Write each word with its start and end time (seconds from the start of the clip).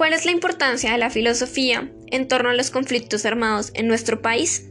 ¿Cuál 0.00 0.14
es 0.14 0.24
la 0.24 0.30
importancia 0.30 0.92
de 0.92 0.96
la 0.96 1.10
filosofía 1.10 1.92
en 2.06 2.26
torno 2.26 2.48
a 2.48 2.54
los 2.54 2.70
conflictos 2.70 3.26
armados 3.26 3.70
en 3.74 3.86
nuestro 3.86 4.22
país? 4.22 4.70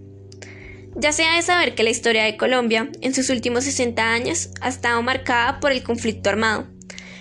Ya 0.95 1.11
sea 1.11 1.35
de 1.35 1.43
saber 1.43 1.75
que 1.75 1.83
la 1.83 1.91
historia 1.91 2.23
de 2.23 2.35
Colombia 2.35 2.89
en 3.01 3.13
sus 3.13 3.29
últimos 3.29 3.65
60 3.65 4.11
años 4.11 4.49
ha 4.59 4.69
estado 4.69 5.03
marcada 5.03 5.59
por 5.59 5.71
el 5.71 5.83
conflicto 5.83 6.31
armado, 6.31 6.65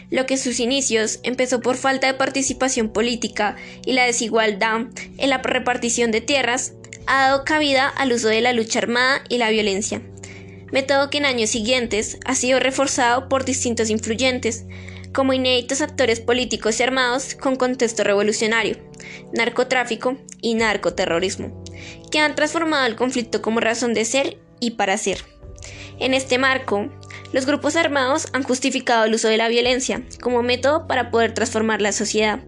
lo 0.08 0.24
que 0.24 0.34
en 0.34 0.40
sus 0.40 0.58
inicios 0.58 1.20
empezó 1.22 1.60
por 1.60 1.76
falta 1.76 2.06
de 2.06 2.14
participación 2.14 2.94
política 2.94 3.56
y 3.84 3.92
la 3.92 4.06
desigualdad 4.06 4.86
en 5.18 5.28
la 5.28 5.36
repartición 5.42 6.10
de 6.10 6.22
tierras, 6.22 6.72
ha 7.06 7.28
dado 7.28 7.44
cabida 7.44 7.88
al 7.88 8.14
uso 8.14 8.28
de 8.28 8.40
la 8.40 8.54
lucha 8.54 8.78
armada 8.78 9.22
y 9.28 9.36
la 9.36 9.50
violencia, 9.50 10.00
método 10.72 11.10
que 11.10 11.18
en 11.18 11.26
años 11.26 11.50
siguientes 11.50 12.16
ha 12.24 12.34
sido 12.34 12.58
reforzado 12.58 13.28
por 13.28 13.44
distintos 13.44 13.90
influyentes, 13.90 14.64
como 15.12 15.32
inéditos 15.32 15.80
actores 15.80 16.20
políticos 16.20 16.78
y 16.78 16.82
armados 16.82 17.34
con 17.34 17.56
contexto 17.56 18.04
revolucionario, 18.04 18.76
narcotráfico 19.32 20.16
y 20.40 20.54
narcoterrorismo, 20.54 21.64
que 22.10 22.20
han 22.20 22.34
transformado 22.34 22.86
el 22.86 22.96
conflicto 22.96 23.42
como 23.42 23.60
razón 23.60 23.94
de 23.94 24.04
ser 24.04 24.38
y 24.60 24.72
para 24.72 24.96
ser. 24.96 25.24
En 25.98 26.14
este 26.14 26.38
marco, 26.38 26.88
los 27.32 27.44
grupos 27.44 27.76
armados 27.76 28.28
han 28.32 28.42
justificado 28.42 29.04
el 29.04 29.14
uso 29.14 29.28
de 29.28 29.36
la 29.36 29.48
violencia 29.48 30.02
como 30.20 30.42
método 30.42 30.86
para 30.86 31.10
poder 31.10 31.34
transformar 31.34 31.82
la 31.82 31.92
sociedad. 31.92 32.40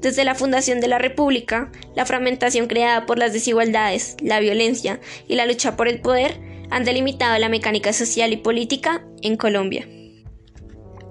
Desde 0.00 0.24
la 0.24 0.34
fundación 0.34 0.80
de 0.80 0.88
la 0.88 0.98
República, 0.98 1.70
la 1.94 2.06
fragmentación 2.06 2.66
creada 2.66 3.06
por 3.06 3.18
las 3.18 3.32
desigualdades, 3.32 4.16
la 4.22 4.40
violencia 4.40 5.00
y 5.26 5.34
la 5.34 5.46
lucha 5.46 5.76
por 5.76 5.88
el 5.88 6.00
poder 6.00 6.40
han 6.70 6.84
delimitado 6.84 7.38
la 7.38 7.48
mecánica 7.48 7.92
social 7.92 8.32
y 8.32 8.36
política 8.36 9.04
en 9.22 9.36
Colombia. 9.36 9.86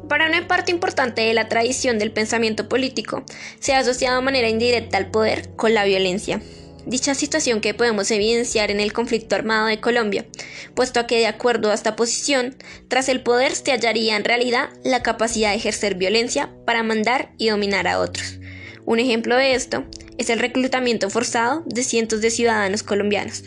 Para 0.09 0.25
una 0.25 0.47
parte 0.47 0.71
importante 0.71 1.21
de 1.21 1.35
la 1.35 1.47
tradición 1.49 1.99
del 1.99 2.11
pensamiento 2.11 2.67
político, 2.67 3.23
se 3.59 3.73
ha 3.73 3.77
asociado 3.77 4.17
de 4.17 4.25
manera 4.25 4.49
indirecta 4.49 4.97
al 4.97 5.11
poder 5.11 5.55
con 5.55 5.75
la 5.75 5.85
violencia. 5.85 6.41
Dicha 6.87 7.13
situación 7.13 7.61
que 7.61 7.75
podemos 7.75 8.09
evidenciar 8.09 8.71
en 8.71 8.79
el 8.79 8.91
conflicto 8.91 9.35
armado 9.35 9.67
de 9.67 9.79
Colombia, 9.79 10.25
puesto 10.73 10.99
a 10.99 11.05
que 11.05 11.19
de 11.19 11.27
acuerdo 11.27 11.69
a 11.69 11.75
esta 11.75 11.95
posición, 11.95 12.55
tras 12.87 13.07
el 13.07 13.21
poder 13.21 13.53
se 13.53 13.71
hallaría 13.71 14.15
en 14.15 14.23
realidad 14.23 14.71
la 14.83 15.03
capacidad 15.03 15.51
de 15.51 15.57
ejercer 15.57 15.93
violencia 15.93 16.49
para 16.65 16.81
mandar 16.81 17.31
y 17.37 17.49
dominar 17.49 17.87
a 17.87 17.99
otros. 17.99 18.39
Un 18.85 18.97
ejemplo 18.97 19.35
de 19.35 19.53
esto 19.53 19.85
es 20.17 20.31
el 20.31 20.39
reclutamiento 20.39 21.11
forzado 21.11 21.61
de 21.67 21.83
cientos 21.83 22.21
de 22.21 22.31
ciudadanos 22.31 22.81
colombianos. 22.81 23.43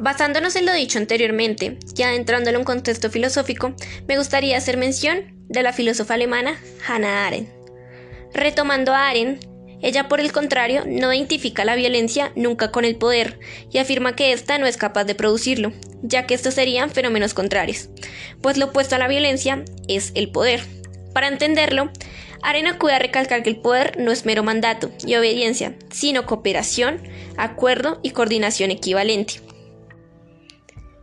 Basándonos 0.00 0.56
en 0.56 0.64
lo 0.64 0.72
dicho 0.72 0.98
anteriormente, 0.98 1.76
ya 1.92 2.08
adentrándolo 2.08 2.56
en 2.56 2.60
un 2.62 2.64
contexto 2.64 3.10
filosófico, 3.10 3.74
me 4.08 4.16
gustaría 4.16 4.56
hacer 4.56 4.78
mención 4.78 5.44
de 5.48 5.62
la 5.62 5.74
filósofa 5.74 6.14
alemana 6.14 6.58
Hannah 6.88 7.26
Arendt. 7.26 7.50
Retomando 8.32 8.94
a 8.94 9.10
Arendt, 9.10 9.44
ella 9.82 10.08
por 10.08 10.20
el 10.20 10.32
contrario 10.32 10.84
no 10.86 11.12
identifica 11.12 11.66
la 11.66 11.74
violencia 11.74 12.32
nunca 12.34 12.70
con 12.70 12.86
el 12.86 12.96
poder 12.96 13.40
y 13.70 13.76
afirma 13.76 14.16
que 14.16 14.32
ésta 14.32 14.56
no 14.56 14.64
es 14.64 14.78
capaz 14.78 15.04
de 15.04 15.14
producirlo, 15.14 15.70
ya 16.02 16.24
que 16.24 16.32
estos 16.32 16.54
serían 16.54 16.88
fenómenos 16.88 17.34
contrarios, 17.34 17.90
pues 18.40 18.56
lo 18.56 18.66
opuesto 18.66 18.94
a 18.94 18.98
la 18.98 19.08
violencia 19.08 19.66
es 19.86 20.12
el 20.14 20.30
poder. 20.30 20.62
Para 21.12 21.28
entenderlo, 21.28 21.90
Arendt 22.40 22.68
acude 22.68 22.94
a 22.94 22.98
recalcar 22.98 23.42
que 23.42 23.50
el 23.50 23.60
poder 23.60 23.98
no 23.98 24.12
es 24.12 24.24
mero 24.24 24.42
mandato 24.42 24.92
y 25.06 25.16
obediencia, 25.16 25.74
sino 25.90 26.24
cooperación, 26.24 27.02
acuerdo 27.36 28.00
y 28.02 28.12
coordinación 28.12 28.70
equivalente. 28.70 29.49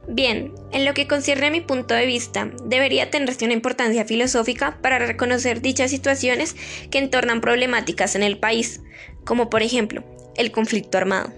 Bien, 0.10 0.54
en 0.72 0.86
lo 0.86 0.94
que 0.94 1.06
concierne 1.06 1.48
a 1.48 1.52
mi 1.52 1.60
punto 1.60 1.94
de 1.94 2.06
vista, 2.06 2.50
debería 2.64 3.12
tenerse 3.12 3.44
una 3.44 3.54
importancia 3.54 4.06
filosófica 4.06 4.80
para 4.82 5.00
reconocer 5.00 5.62
dichas 5.62 5.92
situaciones 5.92 6.56
que 6.90 7.00
entornan 7.00 7.42
problemáticas 7.42 8.16
en 8.16 8.24
el 8.24 8.40
país, 8.40 8.80
como 9.26 9.50
por 9.50 9.62
ejemplo 9.64 10.06
el 10.38 10.52
conflicto 10.52 10.98
armado, 10.98 11.34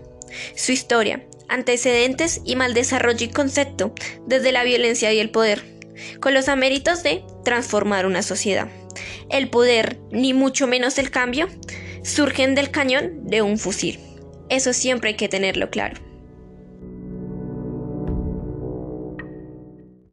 su 0.55 0.71
historia, 0.71 1.25
antecedentes 1.47 2.41
y 2.45 2.55
mal 2.55 2.75
desarrollo 2.75 3.25
y 3.25 3.31
concepto 3.31 3.95
desde 4.27 4.51
la 4.51 4.63
violencia 4.63 5.11
y 5.11 5.19
el 5.19 5.31
poder, 5.31 5.63
con 6.19 6.35
los 6.35 6.47
améritos 6.47 7.01
de 7.01 7.23
transformar 7.43 8.05
una 8.05 8.21
sociedad. 8.21 8.69
El 9.31 9.49
poder, 9.49 9.97
ni 10.11 10.33
mucho 10.33 10.67
menos 10.67 10.99
el 10.99 11.09
cambio, 11.09 11.47
surgen 12.03 12.53
del 12.53 12.69
cañón 12.69 13.25
de 13.25 13.41
un 13.41 13.57
fusil. 13.57 13.99
Eso 14.49 14.73
siempre 14.73 15.09
hay 15.09 15.15
que 15.15 15.29
tenerlo 15.29 15.71
claro. 15.71 16.08